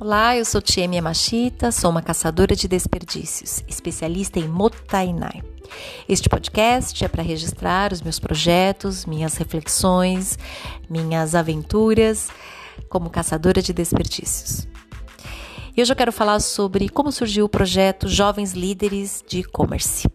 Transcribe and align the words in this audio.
Olá, 0.00 0.36
eu 0.36 0.44
sou 0.44 0.62
Tiemi 0.62 0.94
Yamashita, 0.94 1.72
sou 1.72 1.90
uma 1.90 2.00
caçadora 2.00 2.54
de 2.54 2.68
desperdícios, 2.68 3.64
especialista 3.66 4.38
em 4.38 4.46
Motainai. 4.46 5.42
Este 6.08 6.28
podcast 6.28 7.04
é 7.04 7.08
para 7.08 7.20
registrar 7.20 7.92
os 7.92 8.00
meus 8.00 8.20
projetos, 8.20 9.04
minhas 9.04 9.34
reflexões, 9.34 10.38
minhas 10.88 11.34
aventuras 11.34 12.28
como 12.88 13.10
caçadora 13.10 13.60
de 13.60 13.72
desperdícios. 13.72 14.68
E 15.76 15.82
hoje 15.82 15.90
eu 15.90 15.96
quero 15.96 16.12
falar 16.12 16.38
sobre 16.38 16.88
como 16.88 17.10
surgiu 17.10 17.46
o 17.46 17.48
projeto 17.48 18.06
Jovens 18.06 18.52
Líderes 18.52 19.24
de 19.26 19.40
E-Commerce. 19.40 20.08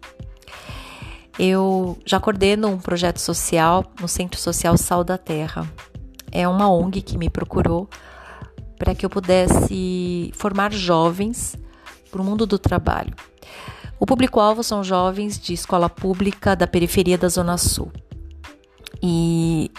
Eu 1.37 1.97
já 2.05 2.21
coordeno 2.21 2.69
um 2.69 2.77
projeto 2.77 3.19
social 3.19 3.83
no 3.99 4.07
Centro 4.07 4.39
Social 4.39 4.77
Sal 4.77 5.03
da 5.03 5.17
Terra. 5.17 5.69
É 6.31 6.47
uma 6.47 6.71
ONG 6.71 7.01
que 7.01 7.17
me 7.17 7.29
procurou 7.29 7.89
para 8.83 8.93
que 8.93 9.05
eu 9.05 9.09
pudesse 9.09 10.29
formar 10.35 10.73
jovens 10.73 11.55
para 12.11 12.21
o 12.21 12.25
mundo 12.25 12.45
do 12.45 12.59
trabalho. 12.59 13.13
O 13.97 14.05
público-alvo 14.05 14.61
são 14.61 14.83
jovens 14.83 15.39
de 15.39 15.53
escola 15.53 15.89
pública 15.89 16.53
da 16.53 16.67
periferia 16.67 17.17
da 17.17 17.29
Zona 17.29 17.57
Sul. 17.57 17.89
E 19.01 19.71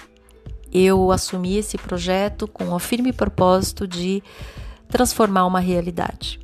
eu 0.72 1.12
assumi 1.12 1.58
esse 1.58 1.76
projeto 1.76 2.48
com 2.48 2.72
o 2.72 2.78
firme 2.78 3.12
propósito 3.12 3.86
de 3.86 4.22
transformar 4.88 5.44
uma 5.44 5.60
realidade. 5.60 6.40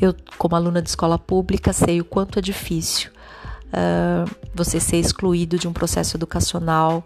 Eu, 0.00 0.14
como 0.38 0.54
aluna 0.54 0.80
de 0.80 0.88
escola 0.88 1.18
pública, 1.18 1.72
sei 1.72 2.00
o 2.00 2.04
quanto 2.04 2.38
é 2.38 2.42
difícil 2.42 3.10
uh, 3.74 4.30
você 4.54 4.78
ser 4.78 4.98
excluído 4.98 5.58
de 5.58 5.66
um 5.66 5.72
processo 5.72 6.16
educacional 6.16 7.02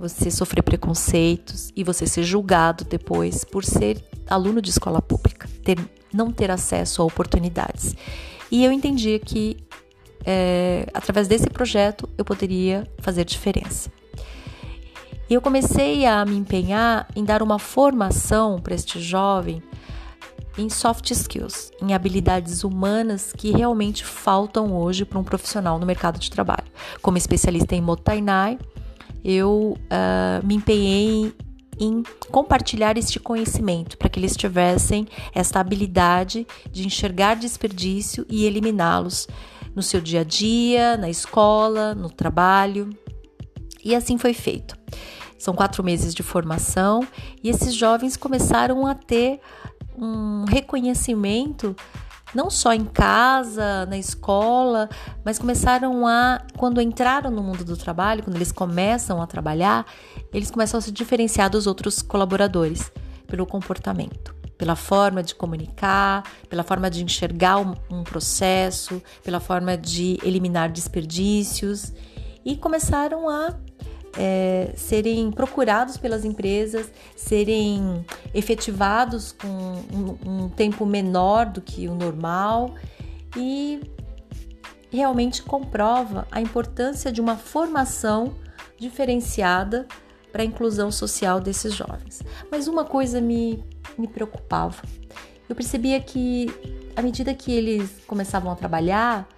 você 0.00 0.30
sofrer 0.30 0.62
preconceitos 0.62 1.70
e 1.76 1.84
você 1.84 2.06
ser 2.06 2.22
julgado 2.22 2.84
depois 2.84 3.44
por 3.44 3.64
ser 3.64 4.02
aluno 4.28 4.62
de 4.62 4.70
escola 4.70 5.02
pública, 5.02 5.46
ter, 5.62 5.78
não 6.12 6.32
ter 6.32 6.50
acesso 6.50 7.02
a 7.02 7.04
oportunidades. 7.04 7.94
E 8.50 8.64
eu 8.64 8.72
entendi 8.72 9.18
que 9.18 9.58
é, 10.24 10.86
através 10.94 11.28
desse 11.28 11.50
projeto 11.50 12.08
eu 12.16 12.24
poderia 12.24 12.90
fazer 12.98 13.24
diferença. 13.24 13.90
E 15.28 15.34
eu 15.34 15.42
comecei 15.42 16.06
a 16.06 16.24
me 16.24 16.36
empenhar 16.36 17.06
em 17.14 17.22
dar 17.22 17.42
uma 17.42 17.58
formação 17.58 18.58
para 18.58 18.74
este 18.74 18.98
jovem 18.98 19.62
em 20.58 20.68
soft 20.68 21.10
skills, 21.10 21.70
em 21.80 21.94
habilidades 21.94 22.64
humanas 22.64 23.32
que 23.36 23.52
realmente 23.52 24.04
faltam 24.04 24.74
hoje 24.74 25.04
para 25.04 25.18
um 25.18 25.24
profissional 25.24 25.78
no 25.78 25.86
mercado 25.86 26.18
de 26.18 26.30
trabalho. 26.30 26.66
Como 27.00 27.16
especialista 27.16 27.74
em 27.76 27.80
Motainai, 27.80 28.58
eu 29.24 29.76
uh, 29.76 30.46
me 30.46 30.56
empenhei 30.56 31.34
em 31.78 32.02
compartilhar 32.30 32.98
este 32.98 33.18
conhecimento 33.18 33.96
para 33.96 34.08
que 34.08 34.20
eles 34.20 34.36
tivessem 34.36 35.08
esta 35.34 35.60
habilidade 35.60 36.46
de 36.70 36.86
enxergar 36.86 37.36
desperdício 37.36 38.26
e 38.28 38.44
eliminá-los 38.44 39.26
no 39.74 39.82
seu 39.82 40.00
dia 40.00 40.20
a 40.20 40.24
dia, 40.24 40.96
na 40.96 41.08
escola, 41.08 41.94
no 41.94 42.10
trabalho. 42.10 42.90
E 43.82 43.94
assim 43.94 44.18
foi 44.18 44.34
feito. 44.34 44.76
São 45.38 45.54
quatro 45.54 45.82
meses 45.82 46.14
de 46.14 46.22
formação 46.22 47.06
e 47.42 47.48
esses 47.48 47.74
jovens 47.74 48.14
começaram 48.14 48.86
a 48.86 48.94
ter 48.94 49.40
um 49.96 50.44
reconhecimento 50.44 51.74
não 52.34 52.50
só 52.50 52.72
em 52.72 52.84
casa, 52.84 53.86
na 53.86 53.98
escola, 53.98 54.88
mas 55.24 55.38
começaram 55.38 56.06
a, 56.06 56.40
quando 56.56 56.80
entraram 56.80 57.30
no 57.30 57.42
mundo 57.42 57.64
do 57.64 57.76
trabalho, 57.76 58.22
quando 58.22 58.36
eles 58.36 58.52
começam 58.52 59.20
a 59.20 59.26
trabalhar, 59.26 59.86
eles 60.32 60.50
começam 60.50 60.78
a 60.78 60.80
se 60.80 60.92
diferenciar 60.92 61.50
dos 61.50 61.66
outros 61.66 62.02
colaboradores 62.02 62.90
pelo 63.26 63.46
comportamento, 63.46 64.34
pela 64.56 64.76
forma 64.76 65.22
de 65.22 65.34
comunicar, 65.34 66.24
pela 66.48 66.62
forma 66.62 66.90
de 66.90 67.02
enxergar 67.02 67.58
um, 67.58 68.04
processo, 68.04 69.02
pela 69.24 69.40
forma 69.40 69.76
de 69.76 70.18
eliminar 70.22 70.70
desperdícios 70.70 71.92
e 72.44 72.56
começaram 72.56 73.28
a 73.28 73.54
é, 74.16 74.72
serem 74.76 75.30
procurados 75.30 75.96
pelas 75.96 76.24
empresas, 76.24 76.90
serem 77.16 78.04
efetivados 78.34 79.32
com 79.32 79.48
um, 79.48 80.44
um 80.44 80.48
tempo 80.48 80.84
menor 80.84 81.46
do 81.46 81.60
que 81.60 81.88
o 81.88 81.94
normal 81.94 82.74
e 83.36 83.80
realmente 84.90 85.42
comprova 85.42 86.26
a 86.30 86.40
importância 86.40 87.12
de 87.12 87.20
uma 87.20 87.36
formação 87.36 88.34
diferenciada 88.78 89.86
para 90.32 90.42
a 90.42 90.44
inclusão 90.44 90.90
social 90.90 91.40
desses 91.40 91.74
jovens. 91.74 92.22
Mas 92.50 92.66
uma 92.66 92.84
coisa 92.84 93.20
me, 93.20 93.62
me 93.96 94.08
preocupava. 94.08 94.82
Eu 95.48 95.54
percebia 95.54 96.00
que, 96.00 96.46
à 96.94 97.02
medida 97.02 97.34
que 97.34 97.52
eles 97.52 97.90
começavam 98.06 98.50
a 98.52 98.54
trabalhar, 98.56 99.28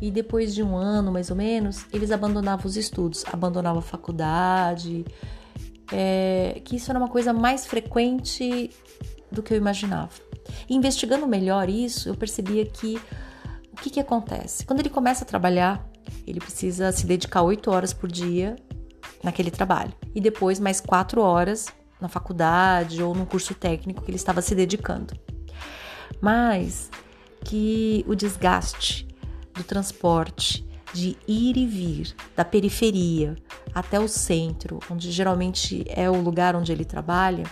e 0.00 0.10
depois 0.10 0.54
de 0.54 0.62
um 0.62 0.76
ano 0.76 1.12
mais 1.12 1.30
ou 1.30 1.36
menos, 1.36 1.84
eles 1.92 2.10
abandonavam 2.10 2.66
os 2.66 2.76
estudos, 2.76 3.24
abandonavam 3.30 3.80
a 3.80 3.82
faculdade, 3.82 5.04
é, 5.92 6.60
que 6.64 6.76
isso 6.76 6.90
era 6.90 6.98
uma 6.98 7.08
coisa 7.08 7.32
mais 7.32 7.66
frequente 7.66 8.70
do 9.30 9.42
que 9.42 9.52
eu 9.52 9.58
imaginava. 9.58 10.12
E 10.68 10.74
investigando 10.74 11.26
melhor 11.26 11.68
isso, 11.68 12.08
eu 12.08 12.14
percebia 12.14 12.64
que 12.64 13.00
o 13.72 13.76
que, 13.76 13.90
que 13.90 14.00
acontece? 14.00 14.64
Quando 14.64 14.80
ele 14.80 14.90
começa 14.90 15.24
a 15.24 15.26
trabalhar, 15.26 15.86
ele 16.26 16.40
precisa 16.40 16.90
se 16.92 17.06
dedicar 17.06 17.42
oito 17.42 17.70
horas 17.70 17.92
por 17.92 18.10
dia 18.10 18.56
naquele 19.22 19.50
trabalho 19.50 19.92
e 20.14 20.20
depois 20.20 20.58
mais 20.58 20.80
quatro 20.80 21.20
horas 21.20 21.66
na 22.00 22.08
faculdade 22.08 23.02
ou 23.02 23.14
no 23.14 23.26
curso 23.26 23.54
técnico 23.54 24.02
que 24.02 24.10
ele 24.10 24.16
estava 24.16 24.40
se 24.40 24.54
dedicando. 24.54 25.14
Mas 26.20 26.90
que 27.44 28.04
o 28.08 28.14
desgaste 28.14 29.09
do 29.60 29.64
transporte, 29.64 30.66
de 30.92 31.16
ir 31.28 31.56
e 31.56 31.66
vir 31.66 32.14
da 32.34 32.44
periferia 32.44 33.36
até 33.74 34.00
o 34.00 34.08
centro, 34.08 34.80
onde 34.90 35.12
geralmente 35.12 35.84
é 35.88 36.10
o 36.10 36.20
lugar 36.20 36.56
onde 36.56 36.72
ele 36.72 36.84
trabalha, 36.84 37.44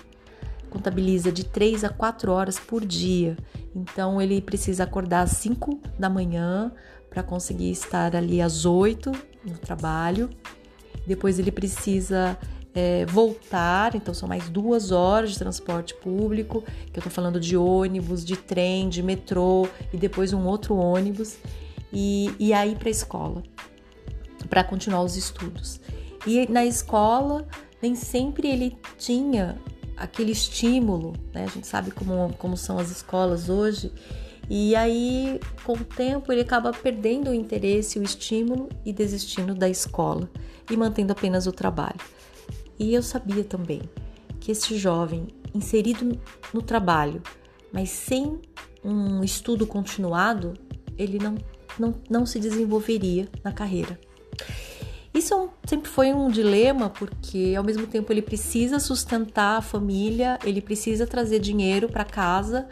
contabiliza 0.71 1.31
de 1.31 1.45
3 1.45 1.85
a 1.85 1.89
4 1.91 2.33
horas 2.33 2.59
por 2.59 2.85
dia. 2.85 3.37
Então 3.75 4.21
ele 4.21 4.41
precisa 4.41 4.85
acordar 4.85 5.23
às 5.23 5.33
5 5.33 5.81
da 5.99 6.09
manhã 6.09 6.73
para 7.09 7.23
conseguir 7.23 7.71
estar 7.71 8.17
ali 8.17 8.41
às 8.41 8.65
8 8.65 9.13
no 9.45 9.59
trabalho. 9.59 10.29
Depois 11.07 11.39
ele 11.39 11.53
precisa 11.53 12.37
é, 12.75 13.07
voltar, 13.07 13.95
então 13.95 14.13
são 14.13 14.29
mais 14.29 14.49
duas 14.49 14.91
horas 14.91 15.33
de 15.33 15.39
transporte 15.39 15.95
público, 15.95 16.63
que 16.63 16.99
eu 16.99 17.01
estou 17.01 17.13
falando 17.13 17.39
de 17.39 17.57
ônibus, 17.57 18.25
de 18.25 18.37
trem, 18.37 18.89
de 18.89 19.03
metrô 19.03 19.69
e 19.93 19.97
depois 19.97 20.33
um 20.33 20.45
outro 20.47 20.75
ônibus 20.77 21.39
e, 21.93 22.33
e 22.39 22.53
aí 22.53 22.75
para 22.77 22.89
a 22.89 22.91
escola 22.91 23.43
para 24.49 24.65
continuar 24.65 25.03
os 25.03 25.17
estudos. 25.17 25.81
E 26.27 26.51
na 26.51 26.65
escola 26.65 27.47
nem 27.81 27.95
sempre 27.95 28.49
ele 28.49 28.77
tinha 28.97 29.61
aquele 29.97 30.33
estímulo, 30.33 31.15
né? 31.33 31.45
A 31.45 31.49
gente 31.49 31.67
sabe 31.67 31.91
como, 31.91 32.33
como 32.39 32.57
são 32.57 32.79
as 32.79 32.91
escolas 32.91 33.49
hoje. 33.49 33.93
E 34.51 34.75
aí, 34.75 35.39
com 35.63 35.75
o 35.75 35.85
tempo, 35.85 36.33
ele 36.33 36.41
acaba 36.41 36.73
perdendo 36.73 37.31
o 37.31 37.35
interesse, 37.35 37.99
o 37.99 38.03
estímulo 38.03 38.69
e 38.85 38.93
desistindo 38.93 39.55
da 39.55 39.69
escola 39.69 40.31
e 40.71 40.77
mantendo 40.77 41.13
apenas 41.13 41.47
o 41.47 41.53
trabalho. 41.53 42.01
E 42.79 42.95
eu 42.95 43.03
sabia 43.03 43.45
também 43.45 43.83
que 44.41 44.53
esse 44.53 44.79
jovem 44.79 45.27
inserido 45.55 46.19
no 46.55 46.63
trabalho, 46.63 47.23
mas 47.73 47.91
sem 47.91 48.41
um 48.83 49.23
estudo 49.23 49.67
continuado, 49.67 50.55
ele 50.97 51.19
não 51.19 51.37
não, 51.79 51.95
não 52.09 52.27
se 52.27 52.39
desenvolveria 52.39 53.29
na 53.43 53.53
carreira. 53.53 53.99
Isso 55.13 55.35
é 55.35 55.69
sempre 55.69 55.91
foi 55.91 56.13
um 56.13 56.29
dilema, 56.29 56.91
porque 56.91 57.55
ao 57.57 57.65
mesmo 57.65 57.87
tempo 57.87 58.13
ele 58.13 58.23
precisa 58.23 58.79
sustentar 58.79 59.59
a 59.59 59.63
família, 59.63 60.39
ele 60.45 60.61
precisa 60.61 61.07
trazer 61.07 61.41
dinheiro 61.41 61.89
para 61.89 62.05
casa, 62.05 62.69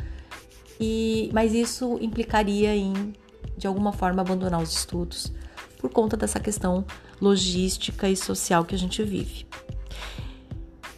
e 0.79 1.31
mas 1.33 1.53
isso 1.55 1.99
implicaria 2.01 2.75
em, 2.77 3.13
de 3.57 3.67
alguma 3.67 3.93
forma, 3.93 4.23
abandonar 4.23 4.63
os 4.63 4.73
estudos 4.73 5.33
por 5.79 5.91
conta 5.91 6.17
dessa 6.17 6.39
questão 6.39 6.85
logística 7.21 8.09
e 8.09 8.17
social 8.17 8.65
que 8.65 8.75
a 8.75 8.79
gente 8.79 9.03
vive. 9.03 9.47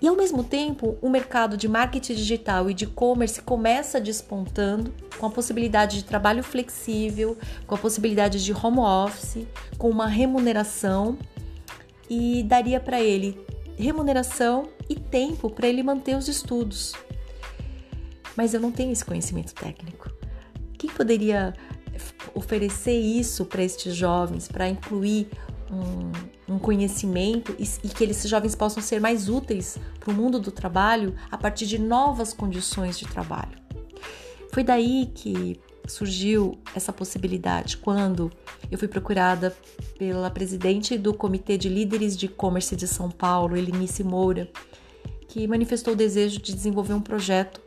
E 0.00 0.06
ao 0.06 0.14
mesmo 0.14 0.44
tempo, 0.44 0.96
o 1.02 1.08
mercado 1.08 1.56
de 1.56 1.66
marketing 1.66 2.14
digital 2.14 2.70
e 2.70 2.74
de 2.74 2.84
e-commerce 2.84 3.42
começa 3.42 4.00
despontando 4.00 4.94
com 5.18 5.26
a 5.26 5.30
possibilidade 5.30 5.96
de 5.98 6.04
trabalho 6.04 6.42
flexível, 6.42 7.36
com 7.66 7.74
a 7.74 7.78
possibilidade 7.78 8.44
de 8.44 8.52
home 8.52 8.78
office, 8.78 9.46
com 9.76 9.90
uma 9.90 10.06
remuneração 10.06 11.18
e 12.08 12.42
daria 12.44 12.78
para 12.78 13.00
ele 13.00 13.44
remuneração 13.76 14.68
e 14.88 14.96
tempo 14.96 15.48
para 15.48 15.68
ele 15.68 15.82
manter 15.82 16.16
os 16.16 16.26
estudos. 16.26 16.94
Mas 18.36 18.52
eu 18.52 18.60
não 18.60 18.72
tenho 18.72 18.92
esse 18.92 19.04
conhecimento 19.04 19.54
técnico. 19.54 20.10
Quem 20.76 20.90
poderia 20.90 21.54
oferecer 22.34 22.98
isso 22.98 23.44
para 23.44 23.62
estes 23.62 23.94
jovens, 23.94 24.48
para 24.48 24.68
incluir 24.68 25.28
um, 25.70 26.10
um 26.48 26.58
conhecimento 26.58 27.54
e, 27.58 27.64
e, 27.84 27.88
que 27.88 28.04
esses 28.04 28.30
jovens 28.30 28.54
possam 28.54 28.82
ser 28.82 29.00
mais 29.00 29.28
úteis 29.28 29.78
para 30.00 30.10
o 30.10 30.14
mundo 30.14 30.40
do 30.40 30.50
trabalho 30.50 31.14
a 31.30 31.36
partir 31.36 31.66
de 31.66 31.78
novas 31.78 32.32
condições 32.32 32.98
de 32.98 33.06
trabalho. 33.06 33.58
Foi 34.52 34.64
daí 34.64 35.10
que 35.14 35.60
surgiu 35.86 36.58
essa 36.74 36.92
possibilidade 36.92 37.76
quando 37.76 38.30
eu 38.70 38.78
fui 38.78 38.88
procurada 38.88 39.56
pela 39.98 40.30
presidente 40.30 40.98
do 40.98 41.14
Comitê 41.14 41.56
de 41.56 41.68
Líderes 41.68 42.16
de 42.16 42.26
E-Commerce 42.26 42.76
de 42.76 42.86
São 42.86 43.10
Paulo, 43.10 43.56
Elinice 43.56 44.04
Moura, 44.04 44.48
que 45.28 45.46
manifestou 45.46 45.94
o 45.94 45.96
desejo 45.96 46.40
de 46.40 46.54
desenvolver 46.54 46.94
um 46.94 47.00
projeto 47.00 47.60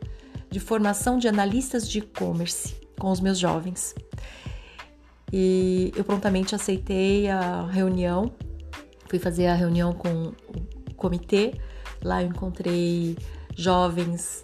de 0.50 0.60
formação 0.60 1.18
de 1.18 1.28
analistas 1.28 1.88
de 1.88 2.00
e-commerce 2.00 2.74
com 2.98 3.10
os 3.10 3.20
meus 3.20 3.38
jovens. 3.38 3.94
E 5.32 5.92
eu 5.96 6.04
prontamente 6.04 6.54
aceitei 6.54 7.30
a 7.30 7.66
reunião, 7.66 8.30
fui 9.12 9.18
fazer 9.18 9.46
a 9.48 9.54
reunião 9.54 9.92
com 9.92 10.32
o 10.88 10.94
comitê. 10.96 11.52
Lá 12.02 12.22
eu 12.22 12.28
encontrei 12.28 13.14
jovens 13.54 14.42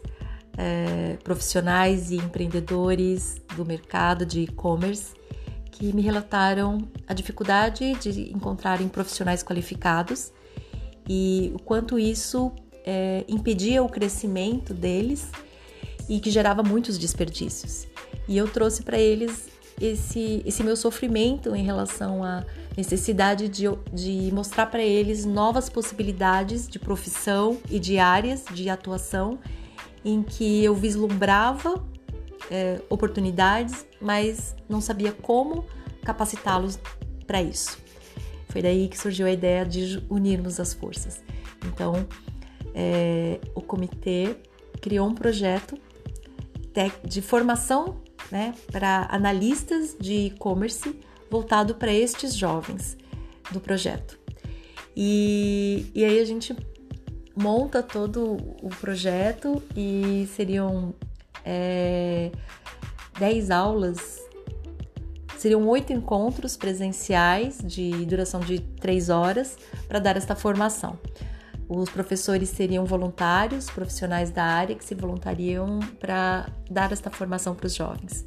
é, 0.59 1.17
profissionais 1.25 2.11
e 2.11 2.17
empreendedores 2.17 3.41
do 3.57 3.65
mercado 3.65 4.27
de 4.27 4.41
e-commerce 4.43 5.15
que 5.71 5.91
me 5.95 6.03
relataram 6.03 6.87
a 7.07 7.15
dificuldade 7.15 7.95
de 7.95 8.31
encontrarem 8.31 8.89
profissionais 8.89 9.43
qualificados 9.43 10.33
e 11.09 11.51
o 11.55 11.63
quanto 11.63 11.99
isso 11.99 12.53
é, 12.85 13.25
impedia 13.27 13.83
o 13.83 13.89
crescimento 13.89 14.75
deles 14.75 15.31
e 16.07 16.21
que 16.21 16.31
gerava 16.31 16.63
muitos 16.63 16.99
desperdícios. 16.99 17.87
E 18.29 18.37
eu 18.37 18.47
trouxe 18.47 18.83
para 18.83 18.99
eles 18.99 19.49
esse, 19.81 20.43
esse 20.45 20.63
meu 20.63 20.77
sofrimento 20.77 21.57
em 21.57 21.65
relação 21.65 22.23
à 22.23 22.45
necessidade 22.79 23.49
de, 23.49 23.65
de 23.93 24.33
mostrar 24.33 24.67
para 24.67 24.81
eles 24.81 25.25
novas 25.25 25.69
possibilidades 25.69 26.69
de 26.69 26.79
profissão 26.79 27.59
e 27.69 27.77
de 27.81 27.99
áreas 27.99 28.45
de 28.53 28.71
atuação 28.71 29.41
em 30.05 30.23
que 30.23 30.63
eu 30.63 30.77
vislumbrava 30.77 31.85
é, 32.49 32.81
oportunidades, 32.89 33.85
mas 34.01 34.55
não 34.69 34.81
sabia 34.81 35.11
como 35.11 35.67
capacitá-los 36.05 36.79
para 37.27 37.43
isso. 37.43 37.77
Foi 38.49 38.63
daí 38.63 38.87
que 38.87 38.97
surgiu 38.97 39.27
a 39.27 39.33
ideia 39.33 39.67
de 39.67 40.01
unirmos 40.09 40.61
as 40.61 40.73
forças. 40.73 41.21
Então, 41.67 42.07
é, 42.73 43.41
o 43.57 43.61
comitê 43.61 44.37
criou 44.81 45.09
um 45.09 45.15
projeto 45.17 45.77
de 47.03 47.21
formação 47.21 48.01
né, 48.31 48.55
para 48.71 49.09
analistas 49.11 49.97
de 49.99 50.27
e-commerce 50.27 50.95
voltado 51.31 51.75
para 51.75 51.93
estes 51.93 52.35
jovens 52.35 52.97
do 53.51 53.61
projeto. 53.61 54.19
E, 54.97 55.91
e 55.95 56.05
aí 56.05 56.19
a 56.19 56.25
gente 56.25 56.57
monta 57.37 57.83
todo 57.83 58.37
o 58.63 58.69
projeto 58.81 59.63
e 59.77 60.29
seriam 60.35 60.95
é, 61.45 62.33
10 63.19 63.51
aulas, 63.51 64.19
seriam 65.37 65.67
oito 65.69 65.93
encontros 65.93 66.57
presenciais 66.57 67.59
de 67.59 68.05
duração 68.07 68.41
de 68.41 68.59
três 68.59 69.09
horas 69.09 69.57
para 69.87 70.01
dar 70.01 70.17
esta 70.17 70.35
formação. 70.35 70.99
Os 71.69 71.91
professores 71.91 72.49
seriam 72.49 72.85
voluntários, 72.85 73.67
profissionais 73.71 74.31
da 74.31 74.43
área 74.43 74.75
que 74.75 74.85
se 74.85 74.95
voluntariam 74.95 75.81
para 76.01 76.49
dar 76.69 76.91
esta 76.93 77.11
formação 77.11 77.55
para 77.55 77.67
os 77.67 77.75
jovens. 77.75 78.27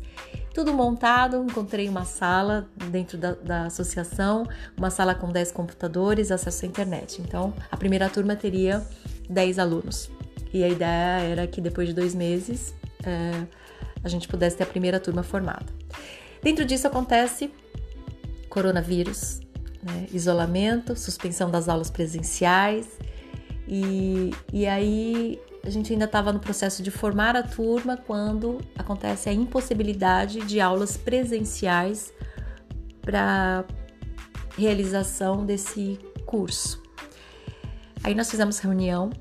Tudo 0.54 0.74
montado, 0.74 1.44
encontrei 1.44 1.88
uma 1.88 2.04
sala 2.04 2.70
dentro 2.90 3.18
da, 3.18 3.34
da, 3.34 3.66
associação, 3.68 4.46
uma 4.78 4.90
sala 4.90 5.16
com 5.16 5.32
10 5.32 5.52
computadores, 5.54 6.30
acesso 6.30 6.66
à 6.66 6.68
internet. 6.68 7.22
Então, 7.22 7.54
a 7.72 7.78
primeira 7.78 8.10
turma 8.10 8.36
teria 8.36 8.86
10 9.30 9.60
alunos. 9.60 10.10
E 10.54 10.62
a 10.64 10.68
ideia 10.68 11.22
era 11.22 11.48
que 11.48 11.62
depois 11.62 11.88
de 11.88 11.94
dois 11.94 12.14
meses 12.14 12.76
é, 13.06 13.46
a 14.04 14.10
gente 14.10 14.28
pudesse 14.28 14.58
ter 14.58 14.64
a 14.64 14.68
primeira 14.68 15.00
turma 15.00 15.24
formada. 15.24 15.66
Dentro 16.44 16.66
disso 16.66 16.86
acontece 16.86 17.50
coronavírus, 18.50 19.40
né, 19.82 20.08
isolamento, 20.12 20.98
suspensão 20.98 21.50
das 21.50 21.70
aulas 21.70 21.90
presenciais 21.90 22.88
e, 23.66 24.32
e 24.52 24.68
aí 24.68 25.40
a 25.64 25.70
gente 25.70 25.94
ainda 25.94 26.06
estava 26.06 26.34
no 26.34 26.40
processo 26.40 26.82
de 26.82 26.90
formar 26.90 27.36
a 27.36 27.44
turma 27.44 27.98
quando 27.98 28.60
acontece 28.78 29.30
a 29.30 29.34
impossibilidade 29.34 30.42
de 30.42 30.60
aulas 30.60 30.98
presenciais 30.98 32.12
para 33.02 33.64
realização 34.58 35.46
desse 35.46 36.00
curso. 36.26 36.82
Aí 38.04 38.16
nós 38.16 38.30
fizemos 38.30 38.58
reunião. 38.60 39.12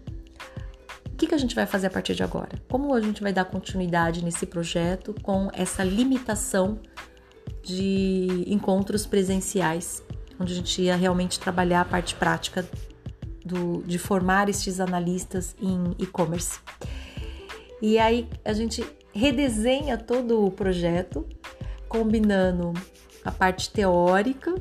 O 1.13 1.17
que, 1.17 1.27
que 1.27 1.35
a 1.35 1.39
gente 1.39 1.55
vai 1.55 1.67
fazer 1.67 1.89
a 1.89 1.91
partir 1.91 2.15
de 2.15 2.23
agora? 2.23 2.51
Como 2.69 2.95
a 2.95 3.01
gente 3.01 3.23
vai 3.23 3.33
dar 3.33 3.45
continuidade 3.45 4.25
nesse 4.25 4.47
projeto 4.47 5.15
com 5.23 5.51
essa 5.53 5.85
limitação 5.85 6.81
de 7.63 8.45
encontros 8.47 9.05
presenciais, 9.05 10.03
onde 10.39 10.55
a 10.55 10.57
gente 10.57 10.81
ia 10.81 10.97
realmente 10.97 11.39
trabalhar 11.39 11.83
a 11.83 11.85
parte 11.85 12.15
prática 12.15 12.67
do, 13.51 13.83
de 13.83 13.99
formar 13.99 14.49
estes 14.49 14.81
analistas 14.81 15.55
em 15.61 15.95
e-commerce. 15.99 16.59
E 17.83 17.99
aí 17.99 18.29
a 18.45 18.53
gente 18.53 18.85
redesenha 19.13 19.97
todo 19.99 20.45
o 20.45 20.51
projeto, 20.51 21.27
combinando 21.89 22.73
a 23.25 23.33
parte 23.33 23.71
teórica, 23.71 24.55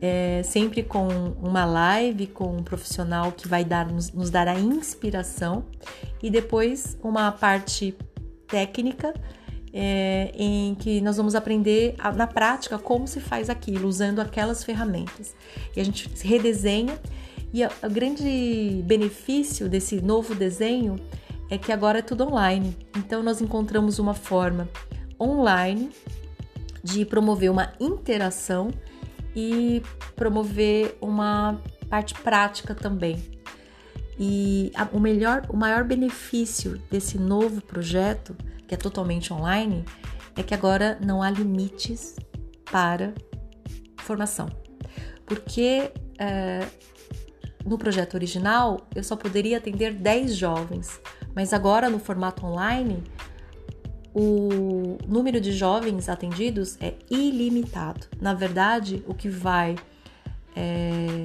é, 0.00 0.42
sempre 0.42 0.82
com 0.82 1.08
uma 1.42 1.64
live 1.64 2.26
com 2.26 2.56
um 2.56 2.62
profissional 2.62 3.32
que 3.32 3.46
vai 3.46 3.64
dar, 3.64 3.86
nos, 3.86 4.12
nos 4.12 4.30
dar 4.30 4.48
a 4.48 4.58
inspiração, 4.58 5.64
e 6.22 6.30
depois 6.30 6.98
uma 7.02 7.32
parte 7.32 7.96
técnica 8.46 9.14
é, 9.72 10.32
em 10.34 10.74
que 10.74 11.00
nós 11.00 11.16
vamos 11.16 11.34
aprender 11.34 11.94
a, 11.98 12.10
na 12.12 12.26
prática 12.26 12.78
como 12.78 13.06
se 13.06 13.20
faz 13.20 13.48
aquilo, 13.48 13.88
usando 13.88 14.20
aquelas 14.20 14.64
ferramentas. 14.64 15.34
E 15.76 15.80
a 15.80 15.84
gente 15.84 16.08
redesenha 16.22 16.98
e 17.52 17.64
o 17.64 17.90
grande 17.90 18.82
benefício 18.84 19.68
desse 19.68 20.00
novo 20.00 20.34
desenho 20.34 20.96
é 21.50 21.58
que 21.58 21.72
agora 21.72 21.98
é 21.98 22.02
tudo 22.02 22.24
online. 22.24 22.76
Então 22.96 23.22
nós 23.22 23.40
encontramos 23.40 23.98
uma 23.98 24.14
forma 24.14 24.68
online 25.20 25.90
de 26.82 27.04
promover 27.04 27.50
uma 27.50 27.72
interação 27.80 28.70
e 29.34 29.82
promover 30.14 30.96
uma 31.00 31.60
parte 31.88 32.14
prática 32.14 32.74
também. 32.74 33.40
E 34.18 34.70
a, 34.74 34.84
o 34.92 35.00
melhor, 35.00 35.46
o 35.48 35.56
maior 35.56 35.82
benefício 35.82 36.80
desse 36.90 37.18
novo 37.18 37.60
projeto, 37.62 38.36
que 38.68 38.74
é 38.74 38.78
totalmente 38.78 39.32
online, 39.32 39.84
é 40.36 40.42
que 40.42 40.54
agora 40.54 40.98
não 41.04 41.22
há 41.22 41.30
limites 41.30 42.16
para 42.70 43.12
formação. 43.98 44.48
Porque 45.26 45.90
é, 46.18 46.66
no 47.64 47.76
projeto 47.76 48.14
original, 48.14 48.88
eu 48.94 49.04
só 49.04 49.16
poderia 49.16 49.58
atender 49.58 49.92
10 49.92 50.34
jovens, 50.34 51.00
mas 51.34 51.52
agora 51.52 51.90
no 51.90 51.98
formato 51.98 52.46
online, 52.46 53.02
o 54.14 54.98
número 55.06 55.40
de 55.40 55.52
jovens 55.52 56.08
atendidos 56.08 56.76
é 56.80 56.94
ilimitado. 57.10 58.06
Na 58.20 58.34
verdade, 58.34 59.04
o 59.06 59.14
que 59.14 59.28
vai 59.28 59.76
é, 60.56 61.22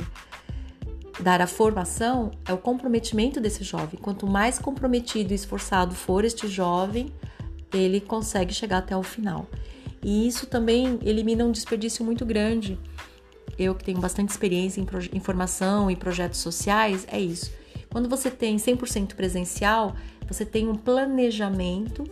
dar 1.19 1.41
a 1.41 1.47
formação 1.47 2.31
é 2.47 2.53
o 2.53 2.57
comprometimento 2.57 3.39
desse 3.39 3.63
jovem. 3.63 3.99
Quanto 3.99 4.27
mais 4.27 4.59
comprometido 4.59 5.31
e 5.31 5.35
esforçado 5.35 5.95
for 5.95 6.23
este 6.23 6.47
jovem, 6.47 7.11
ele 7.73 7.99
consegue 7.99 8.53
chegar 8.53 8.79
até 8.79 8.95
o 8.95 9.03
final. 9.03 9.47
E 10.03 10.27
isso 10.27 10.45
também 10.45 10.99
elimina 11.01 11.43
um 11.43 11.51
desperdício 11.51 12.05
muito 12.05 12.25
grande 12.25 12.77
eu 13.57 13.75
que 13.75 13.83
tenho 13.83 13.99
bastante 13.99 14.29
experiência 14.29 14.81
em, 14.81 15.19
formação 15.19 15.89
e 15.89 15.95
projetos 15.95 16.39
sociais, 16.39 17.05
é 17.11 17.19
isso. 17.19 17.51
Quando 17.89 18.09
você 18.09 18.29
tem 18.29 18.57
100% 18.57 19.15
presencial, 19.15 19.95
você 20.27 20.45
tem 20.45 20.67
um 20.67 20.75
planejamento 20.75 22.03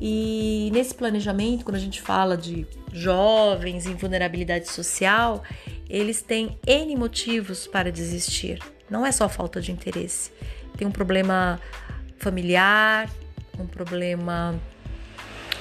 e 0.00 0.70
nesse 0.72 0.94
planejamento, 0.94 1.64
quando 1.64 1.76
a 1.76 1.80
gente 1.80 2.00
fala 2.00 2.36
de 2.36 2.66
jovens 2.92 3.86
em 3.86 3.94
vulnerabilidade 3.94 4.70
social, 4.70 5.42
eles 5.88 6.22
têm 6.22 6.56
N 6.66 6.94
motivos 6.96 7.66
para 7.66 7.90
desistir. 7.90 8.60
Não 8.88 9.04
é 9.04 9.10
só 9.10 9.28
falta 9.28 9.60
de 9.60 9.72
interesse. 9.72 10.30
Tem 10.76 10.86
um 10.86 10.92
problema 10.92 11.60
familiar, 12.18 13.10
um 13.58 13.66
problema 13.66 14.54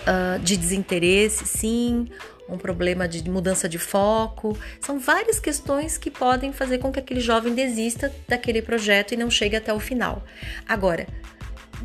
uh, 0.04 0.40
de 0.40 0.56
desinteresse, 0.56 1.46
sim, 1.46 2.08
um 2.50 2.58
problema 2.58 3.08
de 3.08 3.28
mudança 3.30 3.68
de 3.68 3.78
foco. 3.78 4.58
São 4.80 5.00
várias 5.00 5.40
questões 5.40 5.98
que 5.98 6.10
podem 6.10 6.52
fazer 6.52 6.78
com 6.78 6.92
que 6.92 7.00
aquele 7.00 7.20
jovem 7.20 7.54
desista 7.54 8.14
daquele 8.28 8.62
projeto 8.62 9.14
e 9.14 9.18
não 9.18 9.30
chegue 9.30 9.56
até 9.56 9.74
o 9.74 9.80
final. 9.80 10.24
Agora, 10.68 11.08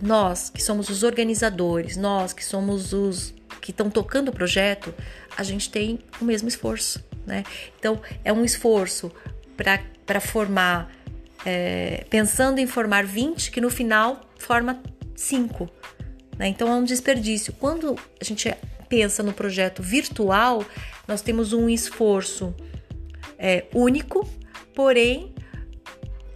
nós 0.00 0.50
que 0.50 0.62
somos 0.62 0.88
os 0.88 1.02
organizadores, 1.02 1.96
nós 1.96 2.32
que 2.32 2.44
somos 2.44 2.92
os 2.92 3.34
que 3.60 3.70
estão 3.70 3.90
tocando 3.90 4.28
o 4.28 4.32
projeto, 4.32 4.94
a 5.36 5.42
gente 5.42 5.70
tem 5.70 6.00
o 6.20 6.24
mesmo 6.24 6.48
esforço, 6.48 7.04
né? 7.26 7.44
Então, 7.78 8.00
é 8.24 8.32
um 8.32 8.44
esforço 8.44 9.12
para 9.56 10.20
formar, 10.20 10.90
é, 11.46 12.04
pensando 12.10 12.58
em 12.58 12.66
formar 12.66 13.04
20, 13.04 13.50
que 13.50 13.60
no 13.60 13.70
final 13.70 14.20
forma 14.38 14.82
5 15.14 15.70
Né? 16.36 16.48
Então 16.48 16.68
é 16.68 16.74
um 16.74 16.84
desperdício. 16.84 17.52
Quando 17.52 17.96
a 18.20 18.24
gente 18.24 18.52
pensa 18.92 19.22
no 19.22 19.32
projeto 19.32 19.82
virtual, 19.82 20.62
nós 21.08 21.22
temos 21.22 21.54
um 21.54 21.66
esforço 21.66 22.54
é, 23.38 23.64
único, 23.72 24.28
porém 24.74 25.34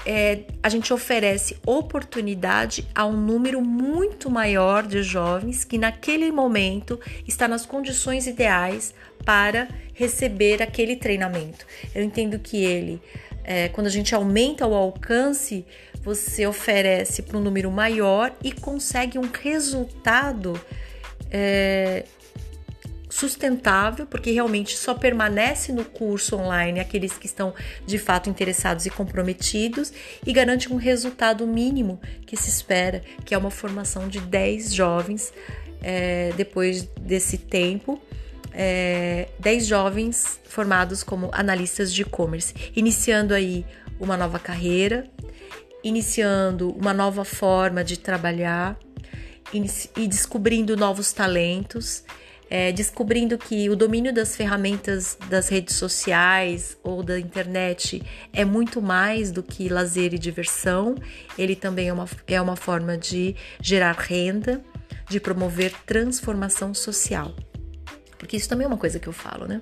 é, 0.06 0.44
a 0.62 0.70
gente 0.70 0.90
oferece 0.90 1.58
oportunidade 1.66 2.88
a 2.94 3.04
um 3.04 3.12
número 3.14 3.60
muito 3.60 4.30
maior 4.30 4.86
de 4.86 5.02
jovens 5.02 5.64
que 5.64 5.76
naquele 5.76 6.32
momento 6.32 6.98
está 7.28 7.46
nas 7.46 7.66
condições 7.66 8.26
ideais 8.26 8.94
para 9.22 9.68
receber 9.92 10.62
aquele 10.62 10.96
treinamento. 10.96 11.66
Eu 11.94 12.02
entendo 12.02 12.38
que 12.38 12.64
ele, 12.64 13.02
é, 13.44 13.68
quando 13.68 13.88
a 13.88 13.90
gente 13.90 14.14
aumenta 14.14 14.66
o 14.66 14.72
alcance, 14.72 15.62
você 16.02 16.46
oferece 16.46 17.20
para 17.20 17.36
um 17.36 17.42
número 17.42 17.70
maior 17.70 18.34
e 18.42 18.50
consegue 18.50 19.18
um 19.18 19.28
resultado 19.42 20.58
é, 21.30 22.04
sustentável, 23.16 24.06
porque 24.06 24.30
realmente 24.30 24.76
só 24.76 24.92
permanece 24.92 25.72
no 25.72 25.84
curso 25.84 26.36
online 26.36 26.78
aqueles 26.78 27.16
que 27.16 27.26
estão 27.26 27.54
de 27.86 27.98
fato 27.98 28.28
interessados 28.28 28.84
e 28.84 28.90
comprometidos 28.90 29.90
e 30.24 30.32
garante 30.32 30.70
um 30.70 30.76
resultado 30.76 31.46
mínimo 31.46 31.98
que 32.26 32.36
se 32.36 32.50
espera, 32.50 33.02
que 33.24 33.34
é 33.34 33.38
uma 33.38 33.50
formação 33.50 34.06
de 34.06 34.20
10 34.20 34.74
jovens 34.74 35.32
é, 35.82 36.32
depois 36.36 36.82
desse 37.00 37.38
tempo. 37.38 38.00
É, 38.52 39.28
10 39.38 39.66
jovens 39.66 40.40
formados 40.44 41.02
como 41.02 41.30
analistas 41.32 41.92
de 41.92 42.02
e-commerce, 42.02 42.54
iniciando 42.74 43.34
aí 43.34 43.64
uma 43.98 44.16
nova 44.16 44.38
carreira, 44.38 45.06
iniciando 45.82 46.70
uma 46.70 46.92
nova 46.92 47.24
forma 47.24 47.82
de 47.82 47.98
trabalhar 47.98 48.78
e 49.52 50.08
descobrindo 50.08 50.76
novos 50.76 51.12
talentos 51.12 52.02
é, 52.48 52.70
descobrindo 52.72 53.36
que 53.36 53.68
o 53.68 53.76
domínio 53.76 54.12
das 54.12 54.36
ferramentas 54.36 55.18
das 55.28 55.48
redes 55.48 55.76
sociais 55.76 56.76
ou 56.82 57.02
da 57.02 57.18
internet 57.18 58.02
é 58.32 58.44
muito 58.44 58.80
mais 58.80 59.32
do 59.32 59.42
que 59.42 59.68
lazer 59.68 60.14
e 60.14 60.18
diversão, 60.18 60.94
ele 61.36 61.56
também 61.56 61.88
é 61.88 61.92
uma, 61.92 62.08
é 62.26 62.40
uma 62.40 62.56
forma 62.56 62.96
de 62.96 63.34
gerar 63.60 63.96
renda, 63.96 64.62
de 65.08 65.18
promover 65.18 65.72
transformação 65.84 66.72
social. 66.72 67.34
Porque 68.18 68.36
isso 68.36 68.48
também 68.48 68.64
é 68.64 68.68
uma 68.68 68.78
coisa 68.78 68.98
que 68.98 69.08
eu 69.08 69.12
falo, 69.12 69.46
né? 69.46 69.60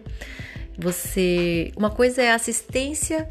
Você, 0.79 1.73
uma 1.77 1.91
coisa 1.91 2.23
é 2.23 2.33
assistência 2.33 3.29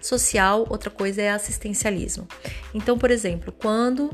social, 0.00 0.66
outra 0.68 0.90
coisa 0.90 1.22
é 1.22 1.30
assistencialismo. 1.30 2.26
Então, 2.74 2.98
por 2.98 3.10
exemplo, 3.10 3.52
quando 3.52 4.10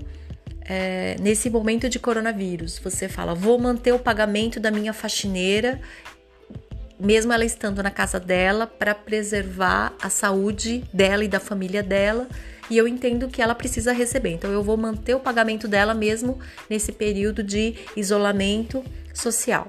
é, 0.68 1.16
nesse 1.20 1.49
momento 1.49 1.88
de 1.88 1.99
coronavírus, 1.99 2.78
você 2.78 3.08
fala, 3.08 3.35
vou 3.35 3.58
manter 3.58 3.92
o 3.92 3.99
pagamento 3.99 4.58
da 4.58 4.70
minha 4.70 4.92
faxineira, 4.92 5.80
mesmo 6.99 7.32
ela 7.32 7.44
estando 7.44 7.82
na 7.82 7.90
casa 7.90 8.18
dela, 8.18 8.66
para 8.66 8.94
preservar 8.94 9.94
a 10.02 10.11
saúde 10.11 10.82
dela 10.92 11.25
e 11.25 11.28
da 11.28 11.38
família 11.38 11.82
dela. 11.82 12.26
E 12.68 12.76
eu 12.76 12.88
entendo 12.88 13.28
que 13.28 13.40
ela 13.40 13.54
precisa 13.54 13.92
receber. 13.92 14.30
Então, 14.30 14.50
eu 14.50 14.62
vou 14.62 14.76
manter 14.76 15.14
o 15.14 15.20
pagamento 15.20 15.68
dela 15.68 15.94
mesmo 15.94 16.40
nesse 16.68 16.90
período 16.90 17.44
de 17.44 17.76
isolamento 17.96 18.82
social. 19.14 19.68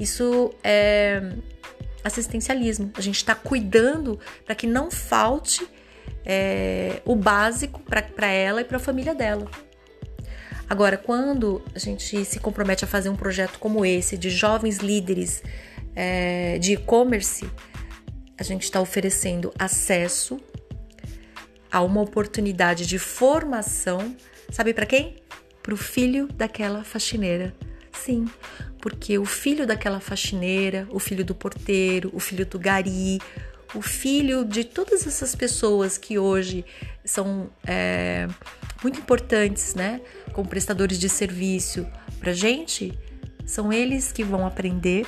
Isso 0.00 0.54
é 0.64 1.34
assistencialismo. 2.02 2.90
A 2.96 3.02
gente 3.02 3.16
está 3.16 3.34
cuidando 3.34 4.18
para 4.46 4.54
que 4.54 4.66
não 4.66 4.90
falte 4.90 5.66
é, 6.24 7.02
o 7.04 7.14
básico 7.14 7.82
para 7.82 8.28
ela 8.28 8.62
e 8.62 8.64
para 8.64 8.78
a 8.78 8.80
família 8.80 9.14
dela. 9.14 9.46
Agora, 10.68 10.98
quando 10.98 11.62
a 11.74 11.78
gente 11.78 12.24
se 12.24 12.38
compromete 12.38 12.84
a 12.84 12.88
fazer 12.88 13.08
um 13.08 13.16
projeto 13.16 13.58
como 13.58 13.86
esse, 13.86 14.18
de 14.18 14.28
jovens 14.28 14.78
líderes 14.78 15.42
é, 15.96 16.58
de 16.58 16.74
e-commerce, 16.74 17.48
a 18.36 18.42
gente 18.42 18.64
está 18.64 18.80
oferecendo 18.80 19.52
acesso 19.58 20.38
a 21.72 21.82
uma 21.82 22.00
oportunidade 22.00 22.86
de 22.86 22.98
formação, 22.98 24.14
sabe 24.50 24.74
para 24.74 24.86
quem? 24.86 25.16
Para 25.62 25.74
o 25.74 25.76
filho 25.76 26.28
daquela 26.28 26.84
faxineira. 26.84 27.54
Sim, 27.92 28.26
porque 28.80 29.18
o 29.18 29.24
filho 29.24 29.66
daquela 29.66 30.00
faxineira, 30.00 30.86
o 30.90 30.98
filho 30.98 31.24
do 31.24 31.34
porteiro, 31.34 32.10
o 32.12 32.20
filho 32.20 32.46
do 32.46 32.58
gari, 32.58 33.18
o 33.74 33.82
filho 33.82 34.44
de 34.44 34.64
todas 34.64 35.06
essas 35.06 35.34
pessoas 35.34 35.98
que 35.98 36.18
hoje 36.18 36.64
são 37.04 37.50
é, 37.66 38.28
muito 38.82 39.00
importantes, 39.00 39.74
né? 39.74 40.00
Como 40.32 40.48
prestadores 40.48 40.98
de 40.98 41.08
serviço 41.08 41.86
para 42.18 42.32
gente, 42.32 42.98
são 43.44 43.72
eles 43.72 44.12
que 44.12 44.22
vão 44.22 44.46
aprender, 44.46 45.06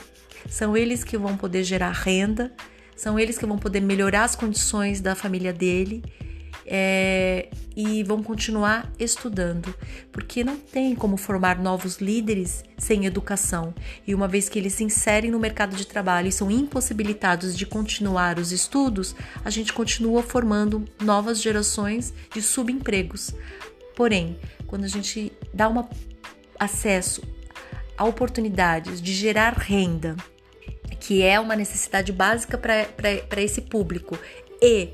são 0.49 0.77
eles 0.77 1.05
que 1.05 1.17
vão 1.17 1.37
poder 1.37 1.63
gerar 1.65 1.93
renda, 1.93 2.53
são 2.97 3.19
eles 3.19 3.39
que 3.39 3.47
vão 3.47 3.59
poder 3.59 3.81
melhorar 3.81 4.25
as 4.25 4.35
condições 4.35 5.01
da 5.01 5.15
família 5.15 5.53
dele 5.53 6.03
é, 6.67 7.49
e 7.77 8.03
vão 8.03 8.23
continuar 8.23 8.91
estudando, 8.99 9.75
porque 10.13 10.45
não 10.45 10.57
tem 10.57 10.95
como 10.95 11.17
formar 11.17 11.59
novos 11.59 11.99
líderes 11.99 12.65
sem 12.79 13.07
educação. 13.07 13.75
E 14.07 14.15
uma 14.15 14.29
vez 14.29 14.49
que 14.49 14.59
eles 14.59 14.75
se 14.75 14.85
inserem 14.85 15.31
no 15.31 15.39
mercado 15.39 15.77
de 15.77 15.87
trabalho 15.87 16.29
e 16.29 16.33
são 16.33 16.51
impossibilitados 16.51 17.57
de 17.57 17.67
continuar 17.67 18.39
os 18.39 18.53
estudos, 18.53 19.15
a 19.45 19.51
gente 19.51 19.73
continua 19.73 20.23
formando 20.23 20.85
novas 21.03 21.41
gerações 21.41 22.13
de 22.33 22.43
subempregos. 22.43 23.35
Porém, 23.97 24.39
quando 24.67 24.85
a 24.85 24.89
gente 24.89 25.33
dá 25.53 25.69
um 25.69 25.87
acesso 26.59 27.23
a 27.97 28.05
oportunidades 28.05 29.01
de 29.01 29.13
gerar 29.13 29.55
renda, 29.55 30.17
que 30.99 31.23
é 31.23 31.41
uma 31.41 31.57
necessidade 31.57 32.13
básica 32.13 32.59
para 32.59 33.43
esse 33.43 33.63
público, 33.63 34.19
e 34.63 34.91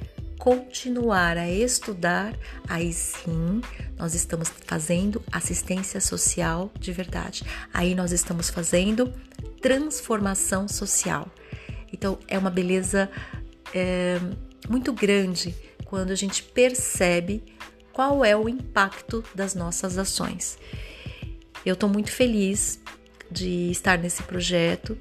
continuar 0.47 1.37
a 1.37 1.51
estudar, 1.51 2.33
aí 2.69 2.93
sim 2.93 3.61
nós 3.99 4.15
estamos 4.15 4.49
fazendo 4.65 5.21
assistência 5.33 6.01
social 6.01 6.71
de 6.79 6.93
verdade. 6.93 7.43
Aí 7.75 7.97
nós 7.97 8.13
estamos 8.13 8.49
fazendo 8.49 9.13
transformação 9.61 10.69
social. 10.69 11.29
Então 11.93 12.17
é 12.29 12.39
uma 12.39 12.49
beleza 12.49 13.11
é, 13.75 14.21
muito 14.69 14.93
grande 14.93 15.53
quando 15.85 16.13
a 16.13 16.15
gente 16.15 16.45
percebe 16.45 17.43
qual 17.93 18.25
é 18.25 18.37
o 18.37 18.49
impacto 18.49 19.25
das 19.35 19.53
nossas 19.53 19.99
ações. 19.99 20.57
Eu 21.65 21.75
estou 21.75 21.89
muito 21.89 22.13
feliz 22.13 22.79
de 23.29 23.73
estar 23.73 23.99
nesse 23.99 24.23
projeto, 24.23 24.97